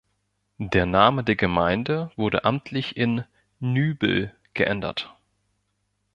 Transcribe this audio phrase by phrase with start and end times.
[0.57, 3.23] Der Name der Gemeinde wurde amtlich in
[3.59, 5.15] "Nübel" geändert.